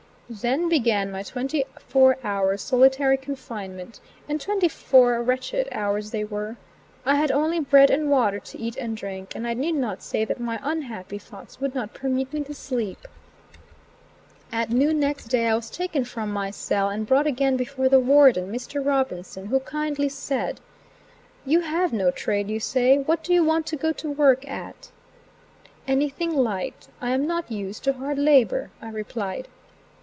Then 0.33 0.69
began 0.69 1.11
my 1.11 1.23
twenty 1.23 1.65
four 1.77 2.17
hours' 2.23 2.61
solitary 2.61 3.17
confinement, 3.17 3.99
and 4.29 4.39
twenty 4.39 4.69
four 4.69 5.21
wretched 5.21 5.67
hours 5.73 6.11
they 6.11 6.23
were. 6.23 6.55
I 7.05 7.15
had 7.15 7.33
only 7.33 7.59
bread 7.59 7.89
and 7.89 8.09
water 8.09 8.39
to 8.39 8.57
eat 8.57 8.77
and 8.77 8.95
drink, 8.95 9.35
and 9.35 9.45
I 9.45 9.53
need 9.53 9.73
not 9.73 10.01
say 10.01 10.23
that 10.23 10.39
my 10.39 10.57
unhappy 10.63 11.17
thoughts 11.17 11.59
would 11.59 11.75
not 11.75 11.93
permit 11.93 12.31
me 12.31 12.45
to 12.45 12.53
sleep. 12.53 13.05
At 14.53 14.69
noon 14.69 15.01
next 15.01 15.25
day 15.25 15.49
I 15.49 15.55
was 15.57 15.69
taken 15.69 16.05
from 16.05 16.31
my 16.31 16.49
cell, 16.49 16.87
and 16.87 17.05
brought 17.05 17.27
again 17.27 17.57
before 17.57 17.89
the 17.89 17.99
warden, 17.99 18.49
Mr. 18.53 18.81
Robinson, 18.85 19.47
who 19.47 19.59
kindly 19.59 20.07
said: 20.07 20.61
"You 21.45 21.59
have 21.59 21.91
no 21.91 22.09
trade, 22.09 22.47
you 22.49 22.61
say; 22.61 22.97
what 22.97 23.21
do 23.21 23.33
you 23.33 23.43
want 23.43 23.65
to 23.67 23.75
go 23.75 23.91
to 23.91 24.09
work 24.09 24.47
at?" 24.47 24.91
"Anything 25.89 26.33
light; 26.33 26.87
I 27.01 27.09
am 27.09 27.27
not 27.27 27.51
used 27.51 27.83
to 27.83 27.91
hard 27.91 28.17
labor," 28.17 28.71
I 28.81 28.91
replied. 28.91 29.49